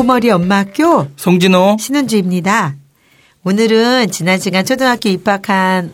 공부머리 0.00 0.30
엄마 0.30 0.60
학교 0.60 1.08
송진호 1.16 1.76
신은주입니다. 1.78 2.74
오늘은 3.44 4.10
지난 4.10 4.40
시간 4.40 4.64
초등학교 4.64 5.10
입학한 5.10 5.92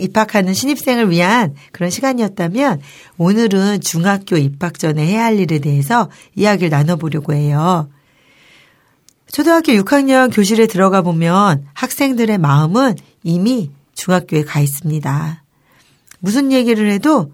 입학하는 0.00 0.54
신입생을 0.54 1.10
위한 1.10 1.54
그런 1.70 1.90
시간이었다면 1.90 2.80
오늘은 3.18 3.82
중학교 3.82 4.38
입학 4.38 4.78
전에 4.78 5.06
해야 5.06 5.24
할 5.24 5.38
일에 5.38 5.58
대해서 5.58 6.08
이야기를 6.36 6.70
나눠보려고 6.70 7.34
해요. 7.34 7.90
초등학교 9.30 9.72
6학년 9.72 10.34
교실에 10.34 10.66
들어가 10.66 11.02
보면 11.02 11.66
학생들의 11.74 12.38
마음은 12.38 12.94
이미 13.24 13.70
중학교에 13.94 14.42
가 14.44 14.60
있습니다. 14.60 15.44
무슨 16.20 16.50
얘기를 16.50 16.90
해도 16.90 17.30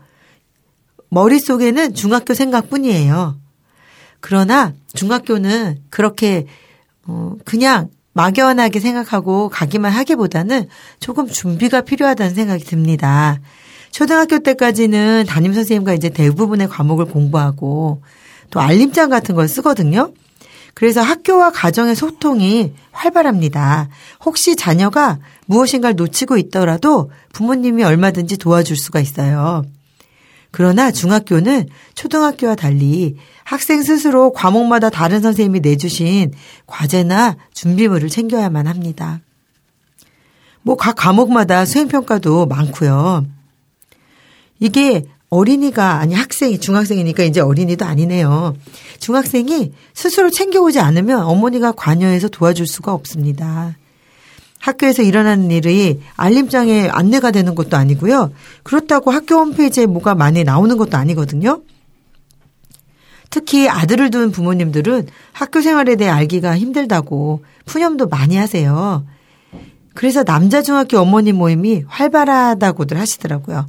머릿속에는 1.10 1.94
중학교 1.94 2.34
생각뿐이에요. 2.34 3.43
그러나 4.26 4.72
중학교는 4.94 5.80
그렇게 5.90 6.46
어 7.06 7.34
그냥 7.44 7.90
막연하게 8.14 8.80
생각하고 8.80 9.50
가기만 9.50 9.92
하기보다는 9.92 10.66
조금 10.98 11.28
준비가 11.28 11.82
필요하다는 11.82 12.34
생각이 12.34 12.64
듭니다. 12.64 13.38
초등학교 13.90 14.38
때까지는 14.38 15.26
담임 15.28 15.52
선생님과 15.52 15.92
이제 15.92 16.08
대부분의 16.08 16.68
과목을 16.68 17.04
공부하고 17.04 18.00
또 18.48 18.60
알림장 18.60 19.10
같은 19.10 19.34
걸 19.34 19.46
쓰거든요. 19.46 20.14
그래서 20.72 21.02
학교와 21.02 21.50
가정의 21.50 21.94
소통이 21.94 22.72
활발합니다. 22.92 23.90
혹시 24.24 24.56
자녀가 24.56 25.18
무엇인가를 25.44 25.96
놓치고 25.96 26.38
있더라도 26.38 27.10
부모님이 27.34 27.84
얼마든지 27.84 28.38
도와줄 28.38 28.78
수가 28.78 29.00
있어요. 29.00 29.64
그러나 30.56 30.92
중학교는 30.92 31.66
초등학교와 31.96 32.54
달리 32.54 33.16
학생 33.42 33.82
스스로 33.82 34.32
과목마다 34.32 34.88
다른 34.88 35.20
선생님이 35.20 35.58
내주신 35.58 36.30
과제나 36.68 37.34
준비물을 37.52 38.08
챙겨야만 38.08 38.68
합니다. 38.68 39.20
뭐 40.62 40.76
각 40.76 40.94
과목마다 40.94 41.64
수행평가도 41.64 42.46
많고요. 42.46 43.26
이게 44.60 45.06
어린이가 45.28 45.94
아니 45.94 46.14
학생이 46.14 46.60
중학생이니까 46.60 47.24
이제 47.24 47.40
어린이도 47.40 47.84
아니네요. 47.84 48.54
중학생이 49.00 49.72
스스로 49.92 50.30
챙겨오지 50.30 50.78
않으면 50.78 51.24
어머니가 51.24 51.72
관여해서 51.72 52.28
도와줄 52.28 52.68
수가 52.68 52.92
없습니다. 52.92 53.74
학교에서 54.64 55.02
일어나는 55.02 55.50
일이 55.50 56.00
알림장에 56.16 56.88
안내가 56.88 57.32
되는 57.32 57.54
것도 57.54 57.76
아니고요. 57.76 58.32
그렇다고 58.62 59.10
학교 59.10 59.34
홈페이지에 59.34 59.84
뭐가 59.84 60.14
많이 60.14 60.42
나오는 60.42 60.78
것도 60.78 60.96
아니거든요. 60.96 61.60
특히 63.28 63.68
아들을 63.68 64.08
둔 64.08 64.30
부모님들은 64.30 65.08
학교 65.32 65.60
생활에 65.60 65.96
대해 65.96 66.08
알기가 66.08 66.56
힘들다고 66.56 67.44
푸념도 67.66 68.08
많이 68.08 68.36
하세요. 68.36 69.04
그래서 69.92 70.24
남자 70.24 70.62
중학교 70.62 70.98
어머니 70.98 71.32
모임이 71.32 71.84
활발하다고들 71.86 72.98
하시더라고요. 72.98 73.66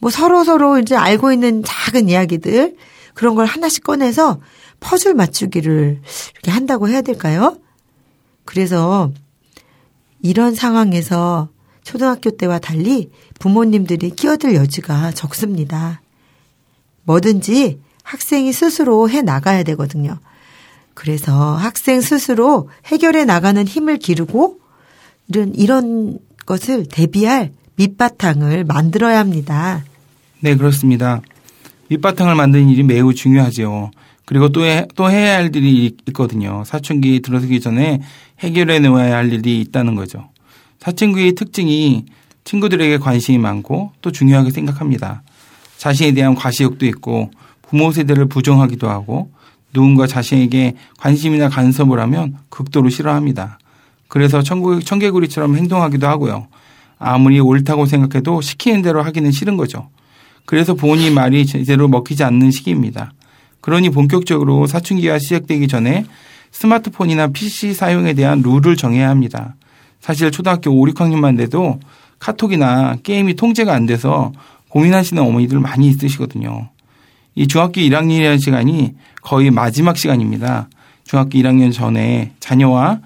뭐 0.00 0.10
서로 0.10 0.42
서로 0.42 0.78
이제 0.78 0.96
알고 0.96 1.32
있는 1.32 1.62
작은 1.62 2.08
이야기들 2.08 2.76
그런 3.12 3.34
걸 3.34 3.44
하나씩 3.44 3.84
꺼내서 3.84 4.40
퍼즐 4.80 5.12
맞추기를 5.12 6.00
이렇게 6.32 6.50
한다고 6.50 6.88
해야 6.88 7.02
될까요? 7.02 7.58
그래서 8.46 9.12
이런 10.24 10.54
상황에서 10.54 11.50
초등학교 11.82 12.30
때와 12.30 12.58
달리 12.58 13.10
부모님들이 13.38 14.08
끼어들 14.08 14.54
여지가 14.54 15.10
적습니다. 15.10 16.00
뭐든지 17.02 17.78
학생이 18.02 18.54
스스로 18.54 19.10
해 19.10 19.20
나가야 19.20 19.64
되거든요. 19.64 20.18
그래서 20.94 21.54
학생 21.56 22.00
스스로 22.00 22.70
해결해 22.86 23.26
나가는 23.26 23.62
힘을 23.66 23.98
기르고 23.98 24.60
이런 25.28 25.54
이런 25.54 26.18
것을 26.46 26.86
대비할 26.86 27.52
밑바탕을 27.76 28.64
만들어야 28.64 29.18
합니다. 29.18 29.84
네, 30.40 30.56
그렇습니다. 30.56 31.20
밑바탕을 31.88 32.34
만드는 32.34 32.70
일이 32.70 32.82
매우 32.82 33.12
중요하죠. 33.12 33.90
그리고 34.26 34.48
또, 34.48 34.64
해, 34.64 34.86
또 34.94 35.10
해야 35.10 35.36
할 35.36 35.54
일이 35.54 35.94
있거든요. 36.08 36.62
사춘기 36.64 37.20
들어서기 37.20 37.60
전에 37.60 38.00
해결해 38.44 38.78
놓아야 38.78 39.16
할 39.16 39.32
일이 39.32 39.60
있다는 39.60 39.94
거죠. 39.94 40.28
사춘기의 40.80 41.34
특징이 41.34 42.04
친구들에게 42.44 42.98
관심이 42.98 43.38
많고 43.38 43.92
또 44.02 44.12
중요하게 44.12 44.50
생각합니다. 44.50 45.22
자신에 45.78 46.12
대한 46.12 46.34
과시욕도 46.34 46.86
있고 46.86 47.30
부모 47.62 47.90
세대를 47.90 48.26
부정하기도 48.26 48.88
하고 48.88 49.30
누군가 49.72 50.06
자신에게 50.06 50.74
관심이나 50.98 51.48
간섭을 51.48 51.98
하면 52.00 52.36
극도로 52.50 52.90
싫어합니다. 52.90 53.58
그래서 54.08 54.42
청개구리처럼 54.42 55.56
행동하기도 55.56 56.06
하고요. 56.06 56.46
아무리 56.98 57.40
옳다고 57.40 57.86
생각해도 57.86 58.40
시키는 58.40 58.82
대로 58.82 59.02
하기는 59.02 59.30
싫은 59.32 59.56
거죠. 59.56 59.88
그래서 60.46 60.74
부모님 60.74 61.14
말이 61.14 61.46
제대로 61.46 61.88
먹히지 61.88 62.22
않는 62.22 62.50
시기입니다. 62.50 63.12
그러니 63.60 63.90
본격적으로 63.90 64.66
사춘기가 64.66 65.18
시작되기 65.18 65.66
전에 65.66 66.04
스마트폰이나 66.54 67.28
PC 67.28 67.74
사용에 67.74 68.14
대한 68.14 68.40
룰을 68.40 68.76
정해야 68.76 69.10
합니다. 69.10 69.56
사실 70.00 70.30
초등학교 70.30 70.70
5, 70.70 70.86
6학년만 70.86 71.36
돼도 71.36 71.80
카톡이나 72.20 72.96
게임이 73.02 73.34
통제가 73.34 73.74
안 73.74 73.86
돼서 73.86 74.32
고민하시는 74.68 75.20
어머니들 75.20 75.58
많이 75.58 75.88
있으시거든요. 75.88 76.68
이 77.34 77.48
중학교 77.48 77.80
1학년이라는 77.80 78.40
시간이 78.40 78.94
거의 79.22 79.50
마지막 79.50 79.96
시간입니다. 79.96 80.68
중학교 81.04 81.38
1학년 81.38 81.72
전에 81.72 82.32
자녀와 82.38 83.00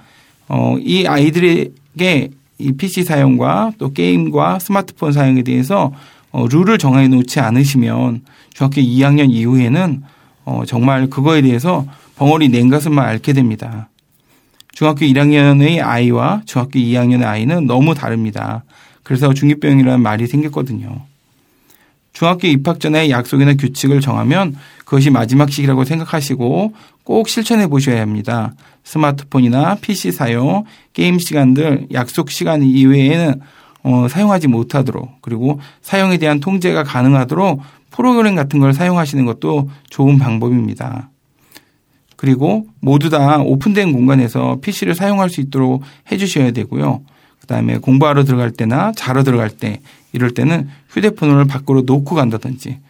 어, 0.49 0.77
이 0.79 1.07
아이들에게 1.07 2.31
이 2.59 2.73
PC 2.73 3.05
사용과 3.05 3.73
또 3.79 3.93
게임과 3.93 4.59
스마트폰 4.59 5.13
사용에 5.13 5.43
대해서 5.43 5.93
어, 6.33 6.47
룰을 6.47 6.77
정해 6.77 7.09
놓지 7.09 7.41
않으시면 7.41 8.23
중학교 8.53 8.81
2학년 8.83 9.31
이후에는 9.31 10.03
어, 10.45 10.63
정말 10.67 11.09
그거에 11.09 11.41
대해서 11.41 11.87
벙어리 12.19 12.49
냉가슴만 12.49 13.07
앓게 13.07 13.33
됩니다. 13.33 13.89
중학교 14.73 15.07
1학년의 15.07 15.81
아이와 15.81 16.43
중학교 16.47 16.81
2학년의 16.81 17.25
아이는 17.25 17.67
너무 17.67 17.95
다릅니다. 17.95 18.65
그래서 19.05 19.31
중2병이라는 19.31 20.01
말이 20.01 20.27
생겼거든요. 20.27 21.07
중학교 22.13 22.49
입학 22.49 22.81
전에 22.81 23.11
약속이나 23.11 23.55
규칙을 23.55 24.01
정하면 24.01 24.57
그것이 24.85 25.11
마지막 25.11 25.53
시기라고 25.53 25.85
생각하시고 25.85 26.75
꼭 27.05 27.29
실천해 27.29 27.69
보셔야 27.69 28.01
합니다. 28.01 28.53
스마트폰이나 28.83 29.77
PC 29.77 30.11
사용, 30.11 30.65
게임 30.95 31.21
시간들, 31.21 31.87
약속 31.93 32.33
시간 32.33 32.65
이외에는 32.65 33.41
어, 33.85 34.09
사용하지 34.09 34.49
못하도록 34.49 35.23
그리고 35.23 35.61
사용에 35.83 36.19
대한 36.19 36.41
통제가 36.41 36.83
가능하도록 36.83 37.63
프로그램 37.93 38.35
같은 38.35 38.59
걸 38.59 38.75
사용하시는 38.75 39.25
것도 39.25 39.71
좋은 39.89 40.19
방법입니다. 40.19 41.11
그리고 42.19 42.67
모두 42.81 43.11
다 43.11 43.39
오픈된 43.39 43.93
공간에서 43.93 44.59
PC를 44.61 44.97
사용할 44.97 45.31
수 45.31 45.41
있도록 45.41 45.85
해주셔야 46.11 46.51
되고요. 46.51 47.03
그다음에 47.41 47.79
공부하러 47.79 48.25
들어갈 48.25 48.51
때나 48.51 48.91
자러 48.97 49.23
들어갈 49.23 49.51
때 49.51 49.81
이럴 50.13 50.33
때는 50.33 50.69
휴대폰을 50.91 51.47
밖으로 51.47 51.83
놓고 51.83 52.17
간다든지 52.17 52.81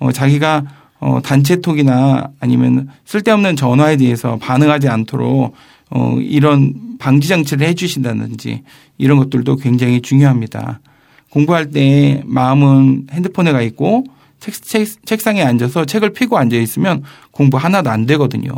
어, 0.00 0.12
자기가 0.12 0.64
어, 1.00 1.20
단체톡이나 1.22 2.28
아니면 2.40 2.90
쓸데없는 3.06 3.56
전화에 3.56 3.96
대해서 3.96 4.36
반응하지 4.36 4.88
않도록 4.88 5.54
어, 5.88 6.18
이런 6.20 6.74
방지 6.98 7.26
장치를 7.26 7.66
해 7.66 7.72
주신다든지 7.72 8.64
이런 8.98 9.16
것들도 9.16 9.56
굉장히 9.56 10.02
중요합니다. 10.02 10.80
공부할 11.30 11.70
때 11.70 12.22
마음은 12.26 13.06
핸드폰에 13.12 13.52
가 13.52 13.62
있고 13.62 14.04
책, 14.40 14.62
책, 14.62 15.06
책상에 15.06 15.42
앉아서 15.42 15.86
책을 15.86 16.12
펴고 16.12 16.36
앉아 16.36 16.54
있으면 16.56 17.02
공부 17.30 17.56
하나도 17.56 17.88
안 17.88 18.04
되거든요. 18.04 18.52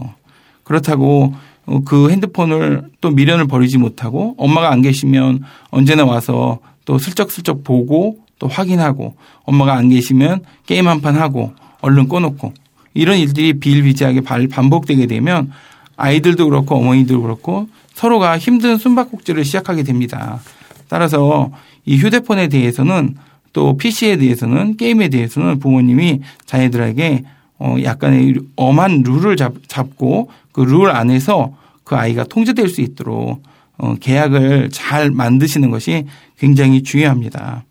그렇다고 0.67 1.33
어, 1.65 1.81
그 1.85 2.11
핸드폰을 2.11 2.91
또 3.01 3.11
미련을 3.11 3.47
버리지 3.47 3.79
못하고 3.79 4.35
엄마가 4.37 4.71
안 4.71 4.83
계시면 4.83 5.45
언제나 5.71 6.05
와서 6.05 6.59
또 6.85 6.99
슬쩍슬쩍 6.99 7.65
보고 7.65 8.19
또 8.39 8.49
확인하고 8.49 9.15
엄마가 9.45 9.75
안 9.75 9.89
계시면 9.89 10.43
게임 10.67 10.89
한 10.89 11.01
판 11.01 11.15
하고 11.17 11.53
얼른 11.81 12.09
꺼놓고 12.09 12.53
이런 12.95 13.19
일들이 13.19 13.59
비일비재하게 13.61 14.23
반복되게 14.49 15.07
되면 15.07 15.53
아이들도 15.97 16.49
그렇고 16.49 16.77
어머니도 16.77 17.23
그렇고 17.23 17.69
서로가 17.95 18.39
힘든 18.39 18.77
숨바꼭질을 18.77 19.45
시작하게 19.45 19.83
됩니다. 19.85 20.41
따라서 20.89 21.51
이 21.85 21.97
휴대폰에 21.97 22.49
대해서는 22.49 23.17
또 23.53 23.77
PC에 23.77 24.17
대해서는 24.19 24.77
게임에 24.77 25.09
대해서는 25.09 25.59
부모님이 25.59 26.21
자녀들에게 26.45 27.25
어 27.59 27.77
약간의 27.83 28.35
엄한 28.57 29.03
룰을 29.03 29.37
잡, 29.37 29.55
잡고 29.69 30.31
그 30.53 30.63
룰 30.63 30.91
안에서 30.91 31.55
그 31.85 31.97
아이가 31.97 32.25
통제될 32.25 32.69
수 32.69 32.81
있도록 32.81 33.43
어 33.79 33.95
계약을 34.01 34.71
잘 34.73 35.11
만드시는 35.11 35.71
것이 35.71 36.07
굉장히 36.39 36.83
중요합니다. 36.83 37.65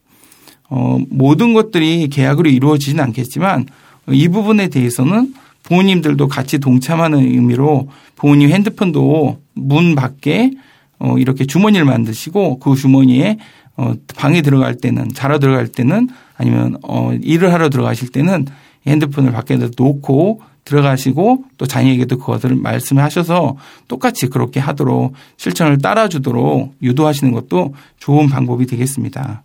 어 0.70 1.00
모든 1.10 1.54
것들이 1.54 2.08
계약으로 2.10 2.50
이루어지지는 2.50 3.04
않겠지만 3.04 3.66
이 4.10 4.28
부분에 4.28 4.70
대해서는 4.70 5.34
부모님들도 5.64 6.28
같이 6.28 6.60
동참하는 6.60 7.20
의미로 7.20 7.90
부모님 8.16 8.50
핸드폰도 8.50 9.40
문 9.54 9.96
밖에 9.96 10.52
어 11.00 11.18
이렇게 11.18 11.46
주머니를 11.46 11.86
만드시고 11.86 12.60
그 12.60 12.76
주머니에 12.76 13.38
어 13.78 13.94
방에 14.16 14.42
들어갈 14.42 14.78
때는 14.78 15.10
자러 15.14 15.40
들어갈 15.40 15.68
때는 15.68 16.08
아니면 16.38 16.78
어 16.84 17.14
일을 17.22 17.52
하러 17.52 17.70
들어가실 17.70 18.10
때는 18.10 18.46
핸드폰을 18.88 19.32
밖에 19.32 19.58
놓고 19.78 20.42
들어가시고 20.66 21.46
또 21.58 21.66
자녀에게도 21.68 22.18
그것을 22.18 22.56
말씀하셔서 22.56 23.56
똑같이 23.88 24.28
그렇게 24.28 24.60
하도록 24.60 25.14
실천을 25.38 25.78
따라주도록 25.78 26.74
유도하시는 26.82 27.32
것도 27.34 27.76
좋은 28.00 28.28
방법이 28.28 28.66
되겠습니다. 28.66 29.44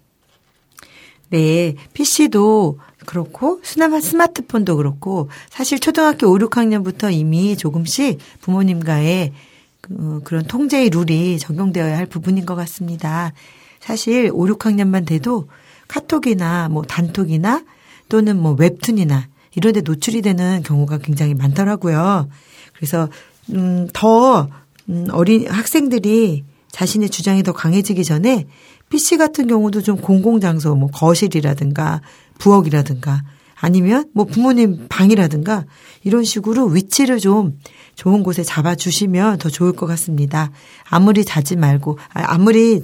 네. 1.28 1.74
PC도 1.92 2.78
그렇고 3.06 3.60
스마트폰도 3.62 4.76
그렇고 4.76 5.28
사실 5.48 5.78
초등학교 5.78 6.28
5, 6.28 6.38
6학년부터 6.38 7.12
이미 7.12 7.56
조금씩 7.56 8.18
부모님과의 8.40 9.32
그, 9.80 10.20
그런 10.24 10.44
통제의 10.44 10.90
룰이 10.90 11.38
적용되어야 11.38 11.96
할 11.96 12.06
부분인 12.06 12.46
것 12.46 12.54
같습니다. 12.56 13.32
사실 13.78 14.30
5, 14.32 14.46
6학년만 14.46 15.06
돼도 15.06 15.48
카톡이나 15.88 16.68
뭐 16.68 16.82
단톡이나 16.82 17.62
또는 18.10 18.38
뭐 18.38 18.52
웹툰이나 18.52 19.28
이런 19.56 19.72
데 19.72 19.80
노출이 19.80 20.20
되는 20.20 20.62
경우가 20.62 20.98
굉장히 20.98 21.32
많더라고요. 21.34 22.28
그래서 22.74 23.08
음 23.50 23.88
더 23.94 24.48
음, 24.88 25.06
어린 25.12 25.48
학생들이 25.48 26.44
자신의 26.72 27.10
주장이 27.10 27.42
더 27.42 27.52
강해지기 27.52 28.04
전에 28.04 28.46
PC 28.88 29.16
같은 29.18 29.46
경우도 29.46 29.82
좀 29.82 29.96
공공장소, 29.96 30.74
뭐 30.74 30.90
거실이라든가 30.90 32.00
부엌이라든가 32.38 33.22
아니면 33.60 34.08
뭐 34.14 34.24
부모님 34.24 34.86
방이라든가 34.88 35.64
이런 36.02 36.24
식으로 36.24 36.66
위치를 36.66 37.18
좀 37.18 37.58
좋은 37.94 38.22
곳에 38.22 38.42
잡아주시면 38.42 39.38
더 39.38 39.48
좋을 39.48 39.72
것 39.72 39.86
같습니다. 39.86 40.50
아무리 40.88 41.24
자지 41.24 41.56
말고, 41.56 41.98
아, 42.12 42.24
아무리 42.34 42.82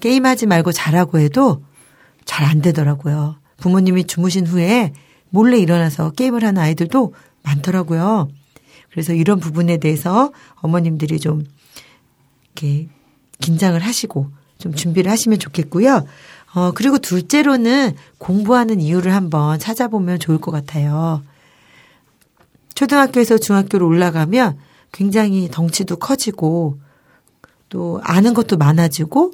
게임하지 0.00 0.46
말고 0.46 0.72
자라고 0.72 1.18
해도 1.18 1.62
잘 2.24 2.46
안 2.46 2.62
되더라고요. 2.62 3.36
부모님이 3.58 4.04
주무신 4.04 4.46
후에 4.46 4.92
몰래 5.30 5.58
일어나서 5.58 6.10
게임을 6.10 6.44
하는 6.44 6.60
아이들도 6.62 7.14
많더라고요. 7.42 8.28
그래서 8.90 9.12
이런 9.12 9.38
부분에 9.38 9.76
대해서 9.76 10.32
어머님들이 10.56 11.20
좀 11.20 11.44
이렇게 12.44 12.88
긴장을 13.40 13.78
하시고 13.78 14.30
좀 14.58 14.74
준비를 14.74 15.10
하시면 15.10 15.38
좋겠고요. 15.38 16.04
어, 16.54 16.72
그리고 16.72 16.98
둘째로는 16.98 17.94
공부하는 18.18 18.80
이유를 18.80 19.14
한번 19.14 19.58
찾아보면 19.58 20.18
좋을 20.18 20.38
것 20.38 20.50
같아요. 20.50 21.22
초등학교에서 22.74 23.38
중학교로 23.38 23.86
올라가면 23.86 24.58
굉장히 24.92 25.48
덩치도 25.50 25.96
커지고 25.96 26.78
또 27.68 28.00
아는 28.02 28.34
것도 28.34 28.56
많아지고 28.56 29.32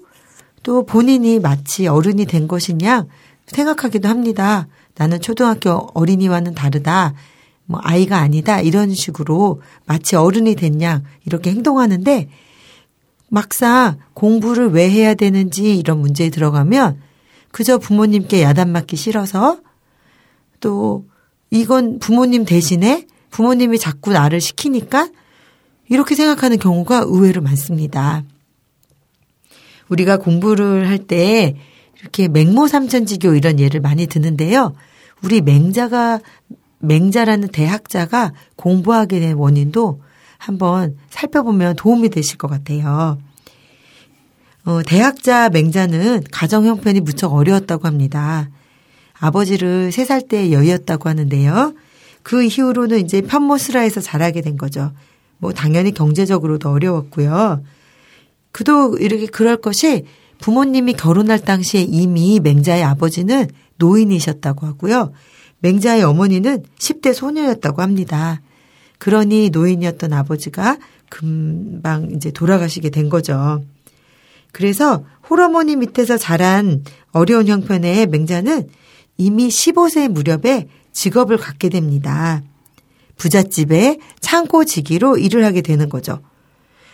또 0.62 0.84
본인이 0.84 1.38
마치 1.38 1.86
어른이 1.86 2.26
된 2.26 2.48
것이냐 2.48 3.06
생각하기도 3.46 4.08
합니다. 4.08 4.68
나는 4.96 5.20
초등학교 5.20 5.88
어린이와는 5.94 6.54
다르다. 6.54 7.14
뭐 7.66 7.80
아이가 7.82 8.18
아니다. 8.18 8.60
이런 8.60 8.94
식으로 8.94 9.62
마치 9.86 10.16
어른이 10.16 10.54
됐냐 10.54 11.02
이렇게 11.24 11.50
행동하는데 11.50 12.28
막상 13.28 13.98
공부를 14.12 14.70
왜 14.70 14.88
해야 14.90 15.14
되는지 15.14 15.76
이런 15.76 15.98
문제에 15.98 16.30
들어가면 16.30 17.00
그저 17.50 17.78
부모님께 17.78 18.42
야단 18.42 18.70
맞기 18.70 18.96
싫어서 18.96 19.58
또 20.60 21.06
이건 21.50 21.98
부모님 21.98 22.44
대신에 22.44 23.06
부모님이 23.30 23.78
자꾸 23.78 24.12
나를 24.12 24.40
시키니까 24.40 25.08
이렇게 25.88 26.14
생각하는 26.14 26.58
경우가 26.58 27.04
의외로 27.06 27.42
많습니다. 27.42 28.24
우리가 29.88 30.18
공부를 30.18 30.88
할때 30.88 31.56
이렇게 32.04 32.28
맹모 32.28 32.68
삼천지교 32.68 33.34
이런 33.34 33.58
예를 33.58 33.80
많이 33.80 34.06
드는데요. 34.06 34.74
우리 35.22 35.40
맹자가 35.40 36.20
맹자라는 36.80 37.48
대학자가 37.48 38.34
공부하게 38.56 39.20
된 39.20 39.36
원인도 39.36 40.02
한번 40.36 40.98
살펴보면 41.08 41.76
도움이 41.76 42.10
되실 42.10 42.36
것 42.36 42.48
같아요. 42.48 43.18
어, 44.66 44.82
대학자 44.82 45.48
맹자는 45.48 46.24
가정 46.30 46.66
형편이 46.66 47.00
무척 47.00 47.32
어려웠다고 47.32 47.86
합니다. 47.88 48.50
아버지를 49.14 49.90
세살때 49.90 50.52
여의었다고 50.52 51.08
하는데요. 51.08 51.72
그 52.22 52.42
이후로는 52.42 53.00
이제 53.00 53.22
편모스라에서 53.22 54.02
자라게 54.02 54.42
된 54.42 54.58
거죠. 54.58 54.92
뭐 55.38 55.52
당연히 55.52 55.92
경제적으로도 55.92 56.68
어려웠고요. 56.68 57.62
그도 58.52 58.98
이렇게 58.98 59.26
그럴 59.26 59.56
것이 59.56 60.04
부모님이 60.38 60.94
결혼할 60.94 61.40
당시에 61.40 61.82
이미 61.82 62.40
맹자의 62.40 62.82
아버지는 62.82 63.48
노인이셨다고 63.76 64.66
하고요. 64.66 65.12
맹자의 65.60 66.02
어머니는 66.02 66.62
10대 66.78 67.14
소녀였다고 67.14 67.82
합니다. 67.82 68.40
그러니 68.98 69.50
노인이었던 69.50 70.12
아버지가 70.12 70.78
금방 71.08 72.10
이제 72.12 72.30
돌아가시게 72.30 72.90
된 72.90 73.08
거죠. 73.08 73.62
그래서 74.52 75.04
홀어머니 75.28 75.76
밑에서 75.76 76.16
자란 76.16 76.84
어려운 77.12 77.48
형편의 77.48 78.06
맹자는 78.06 78.68
이미 79.16 79.48
15세 79.48 80.08
무렵에 80.08 80.68
직업을 80.92 81.38
갖게 81.38 81.68
됩니다. 81.68 82.42
부잣집에 83.16 83.98
창고지기로 84.20 85.18
일을 85.18 85.44
하게 85.44 85.60
되는 85.60 85.88
거죠. 85.88 86.20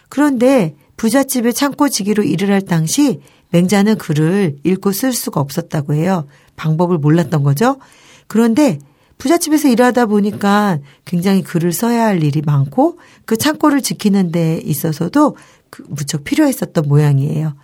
그런데 0.08 0.74
부잣집에 1.00 1.52
창고지기로 1.52 2.24
일을 2.24 2.50
할 2.50 2.60
당시 2.60 3.20
맹자는 3.52 3.96
글을 3.96 4.58
읽고 4.64 4.92
쓸 4.92 5.14
수가 5.14 5.40
없었다고 5.40 5.94
해요. 5.94 6.26
방법을 6.56 6.98
몰랐던 6.98 7.42
거죠. 7.42 7.78
그런데 8.26 8.78
부잣집에서 9.16 9.68
일하다 9.68 10.04
보니까 10.04 10.78
굉장히 11.06 11.42
글을 11.42 11.72
써야 11.72 12.04
할 12.04 12.22
일이 12.22 12.42
많고 12.42 12.98
그 13.24 13.38
창고를 13.38 13.80
지키는 13.80 14.30
데 14.30 14.60
있어서도 14.62 15.38
그 15.70 15.86
무척 15.88 16.22
필요했었던 16.22 16.86
모양이에요. 16.86 17.54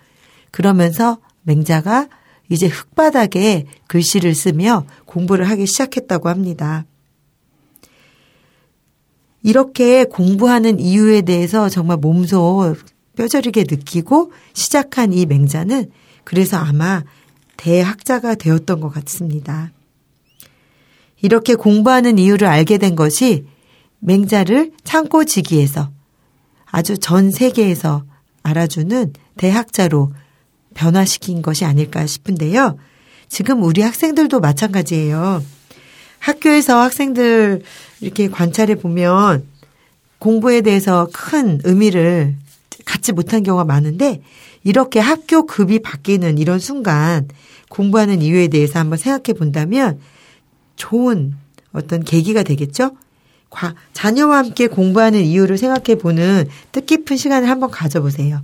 그러면서 0.49 1.19
맹자가 1.43 2.07
이제 2.49 2.65
흙바닥에 2.65 3.67
글씨를 3.85 4.33
쓰며 4.33 4.87
공부를 5.05 5.47
하기 5.47 5.67
시작했다고 5.67 6.27
합니다. 6.27 6.85
이렇게 9.43 10.05
공부하는 10.05 10.79
이유에 10.79 11.21
대해서 11.21 11.69
정말 11.69 11.97
몸소 11.97 12.75
뼈저리게 13.17 13.65
느끼고 13.69 14.31
시작한 14.53 15.11
이 15.11 15.25
맹자는 15.25 15.91
그래서 16.23 16.57
아마 16.57 17.03
대학자가 17.57 18.35
되었던 18.35 18.79
것 18.79 18.89
같습니다. 18.89 19.71
이렇게 21.21 21.55
공부하는 21.55 22.19
이유를 22.19 22.47
알게 22.47 22.77
된 22.77 22.95
것이 22.95 23.45
맹자를 23.99 24.71
창고지기에서 24.83 25.91
아주 26.65 26.97
전 26.99 27.31
세계에서 27.31 28.05
알아주는 28.43 29.13
대학자로 29.37 30.13
변화시킨 30.75 31.41
것이 31.41 31.65
아닐까 31.65 32.05
싶은데요. 32.05 32.77
지금 33.27 33.63
우리 33.63 33.81
학생들도 33.81 34.39
마찬가지예요. 34.39 35.43
학교에서 36.19 36.79
학생들 36.81 37.63
이렇게 38.01 38.29
관찰해 38.29 38.75
보면 38.75 39.47
공부에 40.19 40.61
대해서 40.61 41.07
큰 41.11 41.59
의미를 41.63 42.35
갖지 42.87 43.11
못한 43.11 43.43
경우가 43.43 43.65
많은데 43.65 44.21
이렇게 44.63 44.99
학교 44.99 45.45
급이 45.45 45.79
바뀌는 45.79 46.37
이런 46.37 46.57
순간 46.57 47.27
공부하는 47.69 48.21
이유에 48.21 48.47
대해서 48.47 48.79
한번 48.79 48.97
생각해 48.97 49.37
본다면 49.37 49.99
좋은 50.77 51.35
어떤 51.73 52.03
계기가 52.03 52.43
되겠죠? 52.43 52.91
자녀와 53.93 54.37
함께 54.37 54.67
공부하는 54.67 55.21
이유를 55.21 55.57
생각해 55.57 55.99
보는 55.99 56.47
뜻깊은 56.71 57.17
시간을 57.17 57.49
한번 57.49 57.71
가져보세요. 57.71 58.41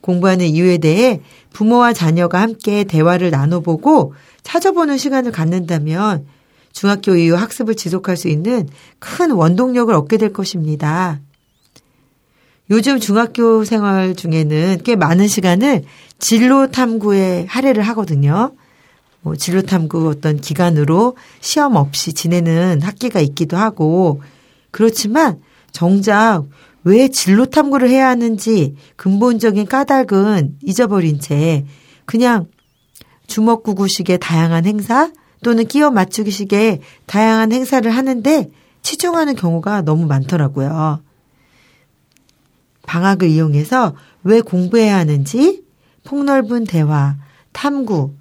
공부하는 0.00 0.46
이유에 0.46 0.78
대해 0.78 1.20
부모와 1.52 1.92
자녀가 1.92 2.40
함께 2.40 2.84
대화를 2.84 3.30
나눠보고 3.30 4.14
찾아보는 4.42 4.98
시간을 4.98 5.32
갖는다면 5.32 6.26
중학교 6.72 7.16
이후 7.16 7.34
학습을 7.34 7.74
지속할 7.74 8.16
수 8.16 8.28
있는 8.28 8.68
큰 8.98 9.30
원동력을 9.30 9.92
얻게 9.94 10.16
될 10.16 10.32
것입니다. 10.32 11.20
요즘 12.70 13.00
중학교 13.00 13.64
생활 13.64 14.14
중에는 14.14 14.80
꽤 14.84 14.94
많은 14.94 15.26
시간을 15.26 15.84
진로 16.18 16.70
탐구에 16.70 17.46
할애를 17.48 17.82
하거든요. 17.88 18.52
뭐 19.22 19.36
진로 19.36 19.62
탐구 19.62 20.08
어떤 20.08 20.40
기간으로 20.40 21.16
시험 21.40 21.76
없이 21.76 22.12
지내는 22.12 22.82
학기가 22.82 23.20
있기도 23.20 23.56
하고 23.56 24.22
그렇지만 24.70 25.40
정작 25.72 26.44
왜 26.84 27.08
진로 27.08 27.46
탐구를 27.46 27.88
해야 27.90 28.08
하는지 28.08 28.76
근본적인 28.96 29.66
까닭은 29.66 30.58
잊어버린 30.62 31.20
채 31.20 31.64
그냥 32.04 32.46
주먹구구식의 33.26 34.18
다양한 34.18 34.66
행사 34.66 35.10
또는 35.42 35.66
끼워 35.66 35.90
맞추기식의 35.90 36.80
다양한 37.06 37.52
행사를 37.52 37.90
하는데 37.90 38.50
치중하는 38.82 39.36
경우가 39.36 39.82
너무 39.82 40.06
많더라고요. 40.06 41.00
방학을 42.88 43.28
이용해서 43.28 43.94
왜 44.24 44.40
공부해야 44.40 44.96
하는지 44.96 45.62
폭넓은 46.04 46.64
대화, 46.64 47.16
탐구, 47.52 48.14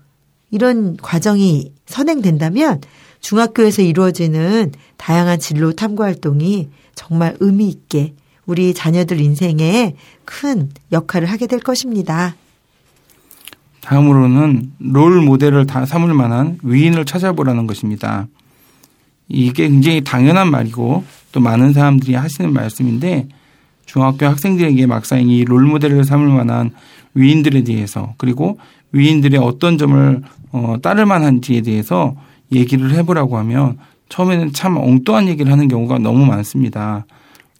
이런 0.52 0.98
과정이 0.98 1.72
선행된다면 1.86 2.82
중학교에서 3.22 3.82
이루어지는 3.82 4.74
다양한 4.98 5.40
진로 5.40 5.72
탐구 5.72 6.04
활동이 6.04 6.70
정말 6.96 7.38
의미 7.40 7.70
있게 7.70 8.14
우리 8.46 8.74
자녀들 8.74 9.20
인생에 9.22 9.96
큰 10.26 10.70
역할을 10.92 11.32
하게 11.32 11.48
될 11.48 11.60
것입니다. 11.60 12.36
다음으로는 13.82 14.74
롤 14.80 15.22
모델을 15.22 15.66
다 15.66 15.86
삼을 15.86 16.14
만한 16.14 16.58
위인을 16.62 17.06
찾아보라는 17.06 17.68
것입니다. 17.68 18.28
이게 19.30 19.68
굉장히 19.68 20.04
당연한 20.04 20.52
말이고 20.52 21.06
또 21.32 21.40
많은 21.40 21.74
사람들이 21.74 22.16
하시는 22.16 22.52
말씀인데 22.52 23.28
중학교 23.88 24.28
학생들에게 24.28 24.86
막상 24.86 25.28
이 25.28 25.44
롤 25.44 25.66
모델을 25.66 26.04
삼을 26.04 26.28
만한 26.28 26.72
위인들에 27.16 27.64
대해서 27.64 28.14
그리고 28.18 28.60
위인들의 28.92 29.40
어떤 29.40 29.78
점을 29.80 30.22
어, 30.52 30.76
따를 30.82 31.06
만한지에 31.08 31.62
대해서 31.62 32.16
얘기를 32.52 32.92
해보라고 32.92 33.38
하면 33.40 33.78
처음에는 34.10 34.54
참 34.54 34.78
엉뚱한 34.78 35.28
얘기를 35.28 35.52
하는 35.52 35.68
경우가 35.68 36.00
너무 36.00 36.26
많습니다. 36.26 37.06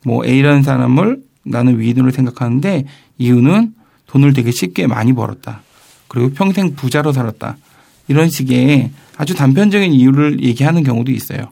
뭐 0.06 0.24
A라는 0.26 0.64
사람을 0.64 1.22
나는 1.44 1.80
위인으로 1.80 2.12
생각하는데 2.12 2.86
이유는 3.18 3.74
돈을 4.08 4.34
되게 4.34 4.52
쉽게 4.52 4.88
많이 4.88 5.14
벌었다. 5.14 5.62
그리고 6.08 6.30
평생 6.30 6.76
부자로 6.76 7.12
살았다. 7.12 7.58
이런 8.08 8.30
식의 8.30 8.92
아주 9.18 9.34
단편적인 9.34 9.92
이유를 9.92 10.44
얘기하는 10.44 10.84
경우도 10.84 11.12
있어요. 11.12 11.52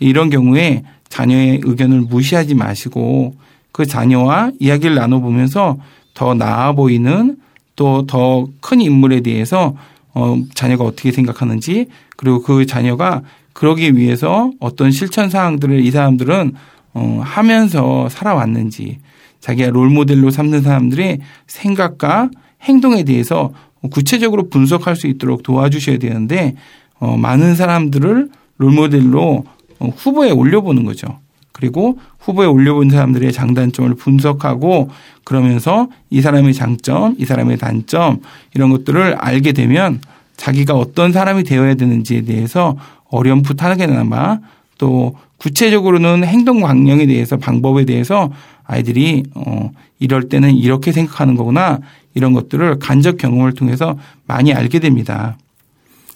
이런 0.00 0.30
경우에 0.30 0.82
자녀의 1.08 1.60
의견을 1.62 2.00
무시하지 2.00 2.54
마시고 2.54 3.36
그 3.72 3.86
자녀와 3.86 4.52
이야기를 4.60 4.94
나눠보면서 4.94 5.78
더 6.14 6.34
나아 6.34 6.72
보이는 6.72 7.36
또 7.74 8.04
더 8.06 8.46
큰 8.60 8.80
인물에 8.80 9.20
대해서 9.20 9.74
어, 10.14 10.36
자녀가 10.54 10.84
어떻게 10.84 11.10
생각하는지 11.10 11.86
그리고 12.16 12.42
그 12.42 12.66
자녀가 12.66 13.22
그러기 13.54 13.96
위해서 13.96 14.50
어떤 14.60 14.90
실천 14.90 15.30
사항들을 15.30 15.80
이 15.80 15.90
사람들은 15.90 16.52
어, 16.94 17.20
하면서 17.24 18.08
살아왔는지 18.10 18.98
자기가 19.40 19.70
롤 19.70 19.88
모델로 19.88 20.30
삼는 20.30 20.62
사람들의 20.62 21.20
생각과 21.46 22.30
행동에 22.62 23.04
대해서 23.04 23.52
구체적으로 23.90 24.48
분석할 24.48 24.94
수 24.94 25.06
있도록 25.08 25.42
도와주셔야 25.42 25.98
되는데 25.98 26.54
어, 26.98 27.16
많은 27.16 27.54
사람들을 27.56 28.28
롤 28.58 28.70
모델로 28.70 29.44
어, 29.80 29.88
후보에 29.96 30.30
올려보는 30.30 30.84
거죠. 30.84 31.18
그리고 31.52 31.98
후보에 32.18 32.46
올려본 32.46 32.90
사람들의 32.90 33.32
장단점을 33.32 33.94
분석하고 33.94 34.90
그러면서 35.24 35.88
이 36.10 36.20
사람의 36.20 36.54
장점, 36.54 37.14
이 37.18 37.24
사람의 37.24 37.58
단점 37.58 38.20
이런 38.54 38.70
것들을 38.70 39.14
알게 39.14 39.52
되면 39.52 40.00
자기가 40.36 40.74
어떤 40.74 41.12
사람이 41.12 41.44
되어야 41.44 41.74
되는지에 41.74 42.22
대해서 42.22 42.76
어렴풋하게나마 43.10 44.40
또 44.78 45.14
구체적으로는 45.36 46.24
행동 46.24 46.60
광령에 46.60 47.06
대해서 47.06 47.36
방법에 47.36 47.84
대해서 47.84 48.30
아이들이 48.64 49.24
어 49.34 49.70
이럴 49.98 50.28
때는 50.28 50.54
이렇게 50.56 50.92
생각하는 50.92 51.36
거구나 51.36 51.80
이런 52.14 52.32
것들을 52.32 52.78
간접 52.78 53.18
경험을 53.18 53.52
통해서 53.52 53.98
많이 54.26 54.52
알게 54.52 54.78
됩니다. 54.78 55.36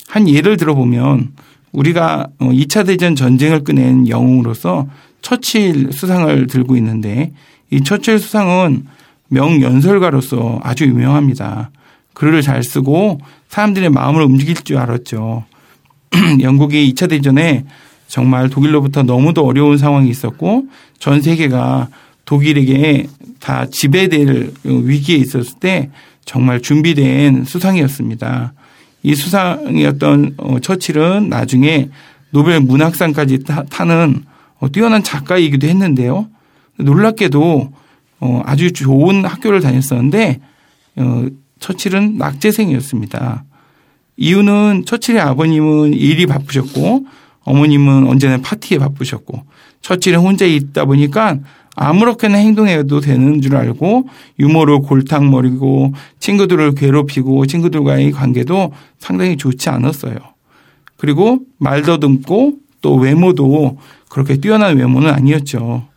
한 0.08 0.28
예를 0.28 0.56
들어보면 0.56 1.32
우리가 1.72 2.28
2차 2.38 2.80
어, 2.80 2.84
대전 2.84 3.14
전쟁을 3.14 3.64
끝낸 3.64 4.08
영웅으로서 4.08 4.86
처칠 5.26 5.88
수상을 5.90 6.46
들고 6.46 6.76
있는데 6.76 7.32
이 7.72 7.82
처칠 7.82 8.20
수상은 8.20 8.86
명연설가로서 9.26 10.60
아주 10.62 10.84
유명합니다. 10.84 11.72
글을 12.14 12.42
잘 12.42 12.62
쓰고 12.62 13.18
사람들의 13.48 13.90
마음을 13.90 14.22
움직일 14.22 14.54
줄 14.54 14.78
알았죠. 14.78 15.44
영국이 16.40 16.94
2차 16.94 17.10
대전에 17.10 17.64
정말 18.06 18.48
독일로부터 18.48 19.02
너무도 19.02 19.44
어려운 19.44 19.78
상황이 19.78 20.08
있었고 20.08 20.66
전 21.00 21.20
세계가 21.20 21.88
독일에게 22.24 23.08
다 23.40 23.66
지배될 23.68 24.52
위기에 24.62 25.16
있었을 25.16 25.58
때 25.58 25.90
정말 26.24 26.62
준비된 26.62 27.46
수상이었습니다. 27.46 28.52
이 29.02 29.14
수상이었던 29.16 30.34
어, 30.36 30.60
처칠은 30.60 31.30
나중에 31.30 31.88
노벨 32.30 32.60
문학상까지 32.60 33.40
타는 33.70 34.22
어, 34.58 34.68
뛰어난 34.70 35.02
작가이기도 35.02 35.66
했는데요. 35.66 36.28
놀랍게도 36.78 37.72
어, 38.20 38.42
아주 38.44 38.72
좋은 38.72 39.24
학교를 39.24 39.60
다녔었는데 39.60 40.40
처칠은 41.60 42.16
낙제생이었습니다. 42.16 43.44
이유는 44.16 44.84
처칠의 44.86 45.20
아버님은 45.20 45.92
일이 45.92 46.26
바쁘셨고 46.26 47.06
어머님은 47.44 48.06
언제나 48.06 48.38
파티에 48.38 48.78
바쁘셨고 48.78 49.42
처칠은 49.82 50.18
혼자 50.18 50.46
있다 50.46 50.86
보니까 50.86 51.38
아무렇게나 51.76 52.38
행동해도 52.38 53.00
되는 53.00 53.42
줄 53.42 53.56
알고 53.56 54.08
유머로 54.38 54.82
골탕머리고 54.82 55.92
친구들을 56.18 56.74
괴롭히고 56.74 57.46
친구들과의 57.46 58.12
관계도 58.12 58.72
상당히 58.98 59.36
좋지 59.36 59.68
않았어요. 59.68 60.16
그리고 60.96 61.40
말도 61.58 61.98
듬고 62.00 62.54
또 62.86 62.94
외모도 62.94 63.78
그렇게 64.08 64.36
뛰어난 64.36 64.76
외모는 64.76 65.10
아니었죠. 65.10 65.88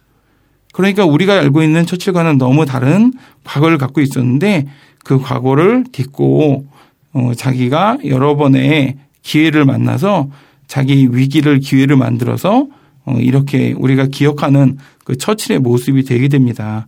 그러니까 0.74 1.06
우리가 1.06 1.36
알고 1.36 1.62
있는 1.62 1.86
처칠과는 1.86 2.40
너무 2.40 2.66
다른 2.66 3.14
과거를 3.44 3.78
갖고 3.78 4.02
있었는데 4.02 4.66
그 5.04 5.20
과거를 5.20 5.86
딛고 5.92 6.66
어 7.14 7.32
자기가 7.36 8.00
여러 8.06 8.36
번의 8.36 8.98
기회를 9.22 9.66
만나서 9.66 10.30
자기 10.66 11.10
위기를 11.12 11.60
기회를 11.60 11.96
만들어서 11.96 12.66
어 13.06 13.14
이렇게 13.20 13.76
우리가 13.78 14.08
기억하는 14.08 14.80
그 15.06 15.16
처칠의 15.16 15.60
모습이 15.60 16.06
되게 16.06 16.28
됩니다. 16.28 16.88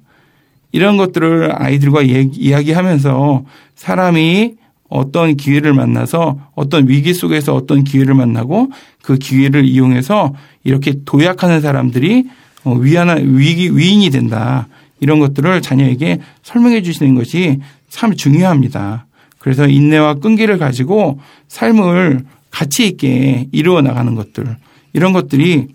이런 0.71 0.97
것들을 0.97 1.51
아이들과 1.61 2.01
이야기하면서 2.01 3.43
사람이 3.75 4.55
어떤 4.91 5.37
기회를 5.37 5.73
만나서 5.73 6.37
어떤 6.53 6.87
위기 6.89 7.13
속에서 7.13 7.55
어떤 7.55 7.85
기회를 7.85 8.13
만나고 8.13 8.71
그 9.01 9.17
기회를 9.17 9.63
이용해서 9.65 10.35
이렇게 10.65 10.95
도약하는 11.05 11.61
사람들이 11.61 12.25
어, 12.65 12.73
위안한 12.75 13.37
위기 13.37 13.75
위인이 13.75 14.09
된다. 14.09 14.67
이런 14.99 15.19
것들을 15.19 15.61
자녀에게 15.61 16.19
설명해 16.43 16.83
주시는 16.83 17.15
것이 17.15 17.59
참 17.89 18.15
중요합니다. 18.15 19.07
그래서 19.39 19.65
인내와 19.65 20.15
끈기를 20.15 20.57
가지고 20.57 21.19
삶을 21.47 22.25
가치 22.51 22.85
있게 22.85 23.47
이루어 23.53 23.81
나가는 23.81 24.13
것들 24.13 24.57
이런 24.91 25.13
것들이 25.13 25.69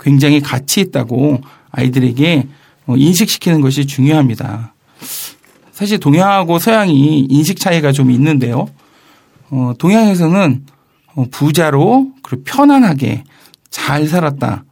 굉장히 0.00 0.40
가치 0.40 0.80
있다고 0.80 1.42
아이들에게 1.70 2.48
어, 2.86 2.96
인식시키는 2.96 3.60
것이 3.60 3.86
중요합니다. 3.86 4.72
사실 5.76 6.00
동양하고 6.00 6.58
서양이 6.58 7.26
인식 7.28 7.60
차이가 7.60 7.92
좀 7.92 8.10
있는데요. 8.10 8.66
어, 9.50 9.74
동양에서는 9.78 10.64
어, 11.14 11.26
부자로 11.30 12.12
그리고 12.22 12.44
편안하게 12.46 13.24
잘 13.68 14.06
살았다. 14.06 14.64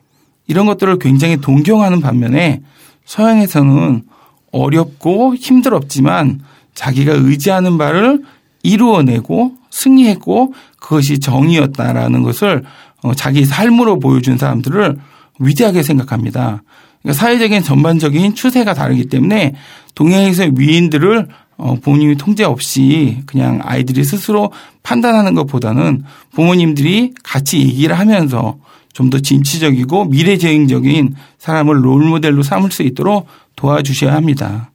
이런 0.46 0.64
것들을 0.64 0.98
굉장히 0.98 1.36
동경하는 1.36 2.00
반면에 2.00 2.62
서양에서는 3.04 4.02
어렵고 4.50 5.34
힘들었지만 5.34 6.40
자기가 6.72 7.12
의지하는 7.12 7.76
바를 7.76 8.22
이루어내고 8.62 9.56
승리했고 9.68 10.54
그것이 10.80 11.18
정의였다라는 11.18 12.22
것을 12.22 12.64
어, 13.02 13.12
자기 13.12 13.44
삶으로 13.44 13.98
보여준 13.98 14.38
사람들을 14.38 14.98
위대하게 15.38 15.82
생각합니다. 15.82 16.62
그러니까 17.04 17.20
사회적인 17.20 17.62
전반적인 17.62 18.34
추세가 18.34 18.74
다르기 18.74 19.06
때문에 19.06 19.54
동양에서의 19.94 20.54
위인들을 20.56 21.28
어, 21.56 21.76
부모님이 21.80 22.16
통제 22.16 22.42
없이 22.42 23.22
그냥 23.26 23.60
아이들이 23.62 24.02
스스로 24.02 24.50
판단하는 24.82 25.34
것보다는 25.34 26.02
부모님들이 26.32 27.12
같이 27.22 27.60
얘기를 27.60 27.96
하면서 27.96 28.58
좀 28.94 29.10
더 29.10 29.18
진취적이고 29.18 30.06
미래지향적인 30.06 31.16
사람을 31.38 31.84
롤모델로 31.84 32.42
삼을 32.42 32.70
수 32.70 32.82
있도록 32.82 33.26
도와주셔야 33.56 34.14
합니다. 34.14 34.70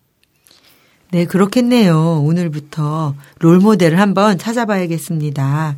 네, 1.12 1.26
그렇겠네요. 1.26 2.22
오늘부터 2.24 3.16
롤모델을 3.40 4.00
한번 4.00 4.38
찾아봐야겠습니다. 4.38 5.78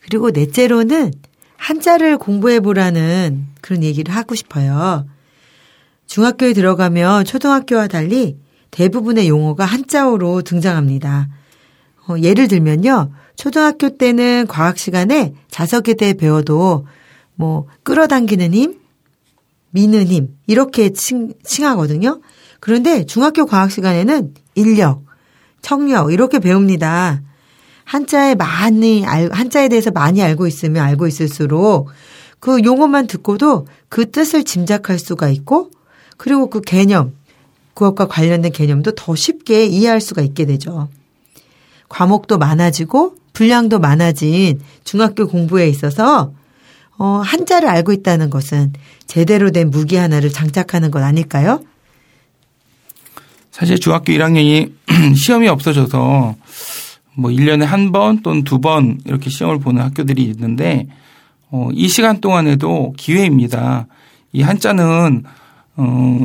그리고 0.00 0.30
넷째로는 0.30 1.12
한자를 1.56 2.18
공부해 2.18 2.60
보라는 2.60 3.46
그런 3.62 3.82
얘기를 3.82 4.14
하고 4.14 4.34
싶어요. 4.34 5.06
중학교에 6.06 6.52
들어가면 6.52 7.24
초등학교와 7.24 7.88
달리 7.88 8.38
대부분의 8.70 9.28
용어가 9.28 9.64
한자어로 9.64 10.42
등장합니다. 10.42 11.28
어, 12.08 12.14
예를 12.20 12.48
들면요. 12.48 13.10
초등학교 13.36 13.96
때는 13.96 14.46
과학 14.48 14.78
시간에 14.78 15.34
자석에 15.50 15.94
대해 15.94 16.14
배워도 16.14 16.86
뭐 17.34 17.66
끌어당기는 17.82 18.54
힘, 18.54 18.78
미는 19.70 20.06
힘 20.06 20.28
이렇게 20.46 20.90
칭, 20.90 21.32
칭하거든요. 21.42 22.20
그런데 22.60 23.04
중학교 23.04 23.44
과학 23.46 23.70
시간에는 23.70 24.34
인력, 24.54 25.04
청력 25.60 26.12
이렇게 26.12 26.38
배웁니다. 26.38 27.22
한자에 27.84 28.34
많이 28.34 29.04
알, 29.06 29.30
한자에 29.32 29.68
대해서 29.68 29.90
많이 29.90 30.22
알고 30.22 30.46
있으면 30.46 30.82
알고 30.82 31.06
있을수록 31.06 31.88
그 32.40 32.62
용어만 32.64 33.06
듣고도 33.06 33.66
그 33.88 34.10
뜻을 34.10 34.44
짐작할 34.44 34.98
수가 34.98 35.28
있고 35.28 35.70
그리고 36.16 36.48
그 36.50 36.60
개념 36.60 37.12
그것과 37.74 38.08
관련된 38.08 38.52
개념도 38.52 38.92
더 38.92 39.14
쉽게 39.14 39.66
이해할 39.66 40.00
수가 40.00 40.22
있게 40.22 40.46
되죠. 40.46 40.88
과목도 41.88 42.38
많아지고 42.38 43.16
분량도 43.32 43.78
많아진 43.78 44.60
중학교 44.84 45.26
공부에 45.28 45.68
있어서 45.68 46.32
어, 46.98 47.20
한자를 47.22 47.68
알고 47.68 47.92
있다는 47.92 48.30
것은 48.30 48.72
제대로 49.06 49.50
된 49.50 49.70
무기 49.70 49.96
하나를 49.96 50.32
장착하는 50.32 50.90
것 50.90 51.02
아닐까요? 51.02 51.60
사실 53.50 53.78
중학교 53.78 54.12
1학년이 54.12 54.72
시험이 55.16 55.48
없어져서 55.48 56.34
뭐 57.14 57.30
1년에 57.30 57.64
한 57.64 57.92
번 57.92 58.22
또는 58.22 58.44
두 58.44 58.58
번 58.60 58.98
이렇게 59.04 59.30
시험을 59.30 59.58
보는 59.60 59.82
학교들이 59.82 60.22
있는데 60.24 60.86
어, 61.50 61.68
이 61.72 61.88
시간 61.88 62.20
동안에도 62.20 62.94
기회입니다. 62.96 63.86
이 64.32 64.42
한자는 64.42 65.24
어, 65.76 66.18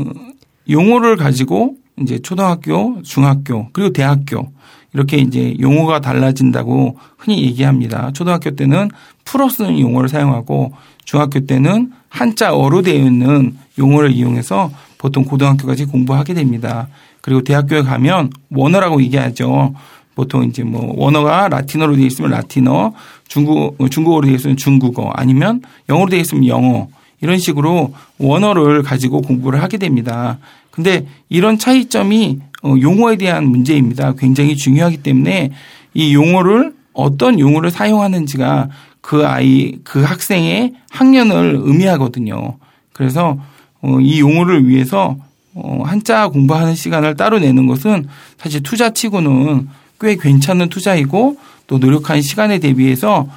용어를 0.70 1.18
가지고 1.18 1.76
이제 2.00 2.20
초등학교, 2.20 3.02
중학교, 3.04 3.70
그리고 3.74 3.92
대학교 3.94 4.52
이렇게 4.94 5.18
이제 5.18 5.56
용어가 5.60 6.00
달라진다고 6.00 6.98
흔히 7.18 7.44
얘기합니다. 7.44 8.12
초등학교 8.12 8.52
때는 8.52 8.90
풀어 9.24 9.50
쓰는 9.50 9.80
용어를 9.80 10.10
사용하고 10.10 10.74
중학교 11.06 11.46
때는 11.46 11.92
한자어로 12.10 12.82
되어 12.82 12.96
있는 12.96 13.56
용어를 13.78 14.12
이용해서 14.12 14.72
보통 14.98 15.24
고등학교까지 15.24 15.86
공부하게 15.86 16.34
됩니다. 16.34 16.88
그리고 17.22 17.44
대학교에 17.44 17.82
가면 17.84 18.32
원어라고 18.50 19.02
얘기하죠. 19.04 19.74
보통 20.16 20.44
이제 20.44 20.64
뭐 20.64 20.94
원어가 20.98 21.48
라틴어로 21.48 21.96
되어 21.96 22.06
있으면 22.06 22.32
라틴어, 22.32 22.94
중국 23.28 23.78
중국어로 23.90 24.28
되어 24.28 24.36
있으면 24.36 24.58
중국어, 24.58 25.10
아니면 25.16 25.62
영어로 25.88 26.10
되어 26.10 26.20
있으면 26.20 26.48
영어 26.48 26.90
이런 27.22 27.38
식으로 27.38 27.94
원어를 28.18 28.84
가지고 28.84 29.22
공부를 29.22 29.62
하게 29.62 29.78
됩니다. 29.78 30.40
근데 30.72 31.06
이런 31.30 31.58
차이점이 31.58 32.40
어, 32.64 32.76
용어에 32.80 33.18
대한 33.18 33.46
문제입니다. 33.46 34.14
굉장히 34.18 34.56
중요하기 34.56 34.98
때문에 34.98 35.52
이 35.94 36.14
용어를 36.14 36.74
어떤 36.94 37.40
용어를 37.40 37.72
사용하는지가 37.72 38.70
그 39.02 39.26
아이, 39.26 39.80
그 39.84 40.02
학생의 40.02 40.74
학년을 40.90 41.60
의미하거든요. 41.64 42.58
그래서 42.94 43.38
어, 43.82 44.00
이 44.00 44.20
용어를 44.20 44.68
위해서 44.68 45.18
어, 45.54 45.84
한자 45.86 46.28
공부하는 46.30 46.76
시간을 46.76 47.16
따로 47.16 47.40
내는 47.40 47.68
것은 47.68 48.08
사실 48.38 48.64
투자치고는 48.64 49.68
꽤 50.00 50.16
괜찮은 50.16 50.70
투자이고 50.70 51.38
또 51.68 51.78
노력한 51.78 52.22
시간에 52.22 52.60
대비해서 52.60 53.28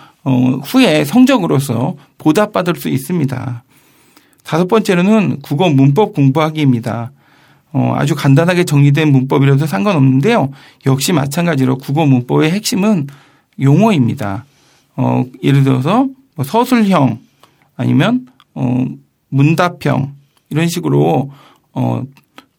후에 0.65 1.05
성적으로서 1.05 1.97
보답받을 2.17 2.77
수 2.77 2.89
있습니다. 2.89 3.64
다섯 4.45 4.69
번째로는 4.69 5.41
국어 5.41 5.69
문법 5.69 6.15
공부하기입니다. 6.15 7.11
어, 7.73 7.95
아주 7.97 8.15
간단하게 8.15 8.65
정리된 8.65 9.11
문법이라도 9.11 9.67
상관없는데요. 9.67 10.51
역시 10.87 11.13
마찬가지로 11.13 11.79
국어 11.79 12.07
문법의 12.07 12.53
핵심은 12.53 13.09
용어입니다. 13.61 14.45
어, 14.97 15.25
예를 15.43 15.65
들어서 15.65 16.07
뭐 16.37 16.45
서술형 16.45 17.19
아니면 17.77 18.27
어, 18.55 18.85
문답형 19.31 20.15
이런 20.51 20.69
식으로 20.69 21.33
어, 21.73 22.03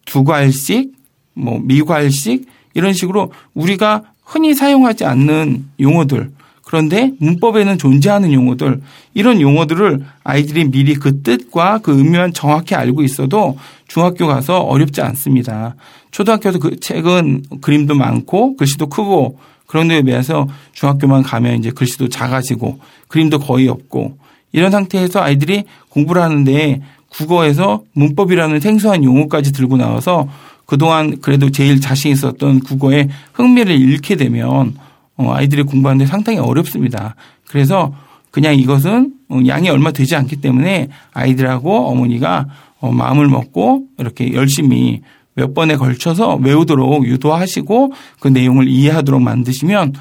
두괄식, 0.04 0.92
뭐 1.34 1.60
미괄식 1.60 2.46
이런 2.74 2.92
식으로 2.92 3.32
우리가 3.54 4.02
흔히 4.22 4.54
사용하지 4.54 5.04
않는 5.04 5.66
용어들 5.80 6.30
그런데 6.66 7.12
문법에는 7.20 7.78
존재하는 7.78 8.32
용어들 8.32 8.80
이런 9.14 9.40
용어들을 9.40 10.04
아이들이 10.24 10.68
미리 10.68 10.94
그 10.96 11.22
뜻과 11.22 11.78
그 11.78 11.96
의미만 11.96 12.32
정확히 12.32 12.74
알고 12.74 13.04
있어도 13.04 13.56
중학교 13.86 14.26
가서 14.26 14.58
어렵지 14.62 15.00
않습니다. 15.00 15.76
초등학교도 16.10 16.58
그 16.58 16.80
책은 16.80 17.44
그림도 17.60 17.94
많고 17.94 18.56
글씨도 18.56 18.88
크고 18.88 19.38
그런 19.68 19.86
데에 19.86 20.02
비해서 20.02 20.48
중학교만 20.72 21.22
가면 21.22 21.60
이제 21.60 21.70
글씨도 21.70 22.08
작아지고 22.08 22.80
그림도 23.06 23.38
거의 23.38 23.68
없고 23.68 24.18
이런 24.50 24.72
상태에서 24.72 25.20
아이들이 25.20 25.66
공부를 25.90 26.20
하는데 26.20 26.82
국어에서 27.10 27.84
문법이라는 27.92 28.58
생소한 28.58 29.04
용어까지 29.04 29.52
들고 29.52 29.76
나와서 29.76 30.28
그동안 30.66 31.20
그래도 31.20 31.48
제일 31.50 31.80
자신 31.80 32.10
있었던 32.10 32.58
국어에 32.58 33.08
흥미를 33.34 33.80
잃게 33.80 34.16
되면 34.16 34.50
어, 34.50 34.85
아이들이 35.18 35.62
공부하는데 35.62 36.06
상당히 36.06 36.38
어렵습니다. 36.38 37.14
그래서 37.48 37.92
그냥 38.30 38.54
이것은 38.54 39.14
어, 39.30 39.40
양이 39.46 39.70
얼마 39.70 39.90
되지 39.90 40.14
않기 40.14 40.36
때문에 40.36 40.88
아이들하고 41.12 41.88
어머니가 41.88 42.46
어, 42.80 42.92
마음을 42.92 43.28
먹고 43.28 43.84
이렇게 43.98 44.32
열심히 44.34 45.00
몇 45.34 45.54
번에 45.54 45.76
걸쳐서 45.76 46.36
외우도록 46.36 47.06
유도하시고 47.06 47.92
그 48.20 48.28
내용을 48.28 48.68
이해하도록 48.68 49.20
만드시면 49.22 49.92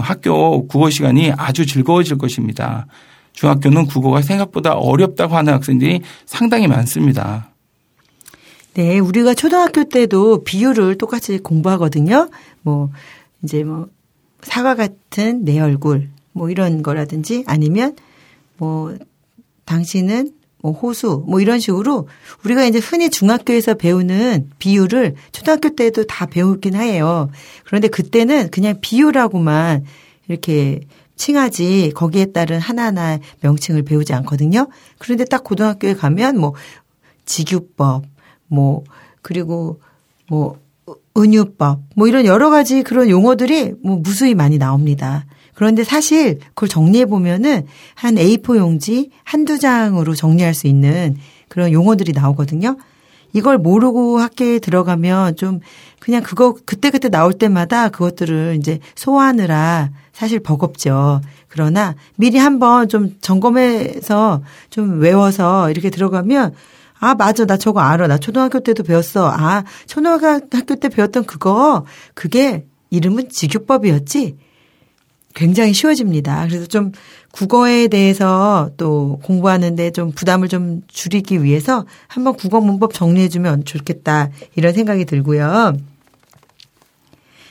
학교 0.00 0.66
국어 0.66 0.90
시간이 0.90 1.32
아주 1.36 1.66
즐거워질 1.66 2.18
것입니다. 2.18 2.86
중학교는 3.32 3.86
국어가 3.86 4.22
생각보다 4.22 4.74
어렵다고 4.74 5.36
하는 5.36 5.52
학생들이 5.52 6.00
상당히 6.24 6.66
많습니다. 6.66 7.50
네, 8.74 8.98
우리가 8.98 9.34
초등학교 9.34 9.84
때도 9.84 10.44
비율을 10.44 10.98
똑같이 10.98 11.38
공부하거든요. 11.38 12.28
뭐 12.62 12.90
이제 13.42 13.64
뭐 13.64 13.88
사과 14.46 14.74
같은 14.76 15.44
내 15.44 15.58
얼굴 15.58 16.08
뭐 16.32 16.50
이런 16.50 16.82
거라든지 16.82 17.42
아니면 17.46 17.96
뭐 18.56 18.96
당신은 19.64 20.30
뭐 20.62 20.72
호수 20.72 21.24
뭐 21.26 21.40
이런 21.40 21.58
식으로 21.58 22.08
우리가 22.44 22.64
이제 22.64 22.78
흔히 22.78 23.10
중학교에서 23.10 23.74
배우는 23.74 24.50
비유를 24.58 25.16
초등학교 25.32 25.74
때도 25.74 26.04
다 26.04 26.26
배우긴 26.26 26.76
해요. 26.76 27.28
그런데 27.64 27.88
그때는 27.88 28.50
그냥 28.50 28.78
비유라고만 28.80 29.84
이렇게 30.28 30.80
칭하지 31.16 31.92
거기에 31.94 32.26
따른 32.26 32.60
하나하나 32.60 33.18
명칭을 33.40 33.82
배우지 33.82 34.12
않거든요. 34.14 34.68
그런데 34.98 35.24
딱 35.24 35.42
고등학교에 35.42 35.94
가면 35.94 36.38
뭐 36.38 36.54
직유법 37.24 38.04
뭐 38.46 38.84
그리고 39.22 39.80
뭐 40.28 40.58
은유법 41.16 41.80
뭐 41.96 42.08
이런 42.08 42.24
여러 42.26 42.50
가지 42.50 42.82
그런 42.82 43.08
용어들이 43.08 43.74
뭐 43.82 43.96
무수히 43.96 44.34
많이 44.34 44.58
나옵니다. 44.58 45.24
그런데 45.54 45.84
사실 45.84 46.38
그걸 46.54 46.68
정리해 46.68 47.06
보면은 47.06 47.66
한 47.94 48.16
A4 48.16 48.58
용지 48.58 49.10
한두 49.24 49.58
장으로 49.58 50.14
정리할 50.14 50.52
수 50.54 50.66
있는 50.66 51.16
그런 51.48 51.72
용어들이 51.72 52.12
나오거든요. 52.12 52.76
이걸 53.32 53.58
모르고 53.58 54.18
학교에 54.18 54.58
들어가면 54.58 55.36
좀 55.36 55.60
그냥 55.98 56.22
그거 56.22 56.54
그때그때 56.64 57.08
나올 57.08 57.32
때마다 57.32 57.88
그것들을 57.88 58.56
이제 58.58 58.78
소화하느라 58.94 59.90
사실 60.12 60.40
버겁죠. 60.40 61.20
그러나 61.48 61.94
미리 62.16 62.38
한번 62.38 62.88
좀 62.88 63.16
점검해서 63.20 64.42
좀 64.70 65.00
외워서 65.00 65.70
이렇게 65.70 65.90
들어가면 65.90 66.54
아, 66.98 67.14
맞아. 67.14 67.44
나 67.44 67.56
저거 67.56 67.80
알아. 67.80 68.06
나 68.06 68.18
초등학교 68.18 68.60
때도 68.60 68.82
배웠어. 68.82 69.28
아, 69.30 69.64
초등학교 69.86 70.74
때 70.76 70.88
배웠던 70.88 71.24
그거, 71.24 71.84
그게 72.14 72.66
이름은 72.90 73.28
직유법이었지? 73.28 74.36
굉장히 75.34 75.74
쉬워집니다. 75.74 76.46
그래서 76.48 76.66
좀 76.66 76.92
국어에 77.30 77.88
대해서 77.88 78.70
또 78.78 79.20
공부하는데 79.22 79.90
좀 79.90 80.10
부담을 80.12 80.48
좀 80.48 80.80
줄이기 80.88 81.44
위해서 81.44 81.84
한번 82.08 82.34
국어 82.34 82.60
문법 82.60 82.94
정리해주면 82.94 83.64
좋겠다. 83.64 84.30
이런 84.54 84.72
생각이 84.72 85.04
들고요. 85.04 85.74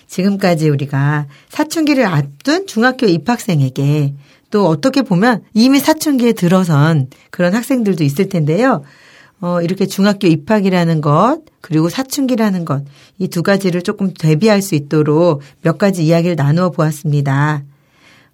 지금까지 0.08 0.70
우리가 0.70 1.28
사춘기를 1.50 2.06
앞둔 2.06 2.66
중학교 2.66 3.06
입학생에게 3.06 4.16
또 4.50 4.68
어떻게 4.68 5.04
보면 5.04 5.44
이미 5.54 5.80
사춘기에 5.80 6.32
들어선 6.34 7.10
그런 7.30 7.54
학생들도 7.54 8.04
있을 8.04 8.30
텐데요. 8.30 8.84
어, 9.42 9.62
이렇게 9.62 9.86
중학교 9.86 10.28
입학이라는 10.28 11.02
것, 11.02 11.42
그리고 11.62 11.90
사춘기라는 11.90 12.66
것, 12.66 12.84
이 13.20 13.28
두 13.28 13.44
가지를 13.44 13.82
조금 13.82 14.14
대비할 14.14 14.62
수 14.62 14.76
있도록 14.76 15.42
몇 15.62 15.78
가지 15.78 16.06
이야기를 16.06 16.36
나누어 16.36 16.70
보았습니다. 16.72 17.64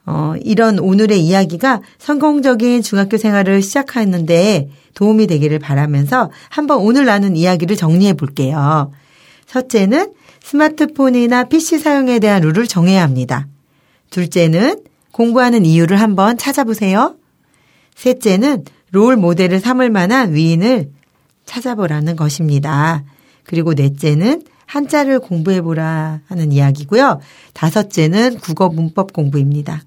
어, 0.06 0.34
이런 0.44 0.80
오늘의 0.80 1.22
이야기가 1.22 1.82
성공적인 2.00 2.82
중학교 2.82 3.18
생활을 3.18 3.62
시작하는데 3.62 4.70
도움이 4.96 5.28
되기를 5.28 5.60
바라면서 5.60 6.32
한번 6.50 6.80
오늘 6.80 7.06
나눈 7.06 7.36
이야기를 7.36 7.76
정리해 7.76 8.14
볼게요. 8.14 8.92
첫째는 9.46 10.14
스마트폰이나 10.44 11.46
PC 11.46 11.78
사용에 11.80 12.20
대한 12.20 12.42
룰을 12.42 12.68
정해야 12.68 13.04
합니다. 13.04 13.48
둘째는 14.10 14.82
공부하는 15.12 15.66
이유를 15.66 16.00
한번 16.00 16.38
찾아보세요. 16.38 17.16
셋째는 17.96 18.66
롤 18.92 19.16
모델을 19.16 19.60
삼을 19.60 19.90
만한 19.90 20.34
위인을 20.34 20.92
찾아보라는 21.46 22.16
것입니다. 22.16 23.04
그리고 23.44 23.74
넷째는 23.74 24.44
한자를 24.66 25.20
공부해보라 25.20 26.22
하는 26.28 26.52
이야기고요. 26.52 27.20
다섯째는 27.54 28.38
국어 28.38 28.70
문법 28.70 29.12
공부입니다. 29.12 29.84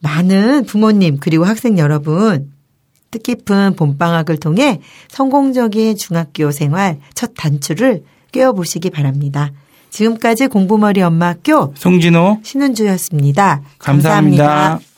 많은 0.00 0.64
부모님 0.66 1.18
그리고 1.18 1.44
학생 1.44 1.78
여러분 1.78 2.52
뜻깊은 3.10 3.74
봄방학을 3.76 4.38
통해 4.38 4.80
성공적인 5.08 5.96
중학교 5.96 6.50
생활 6.50 7.00
첫 7.14 7.32
단추를 7.36 8.04
꿰어보시기 8.32 8.90
바랍니다. 8.90 9.52
지금까지 9.90 10.48
공부머리 10.48 11.02
엄마 11.02 11.28
학교 11.28 11.72
송진호 11.76 12.40
신은주였습니다 12.42 13.62
감사합니다. 13.78 14.44
감사합니다. 14.44 14.95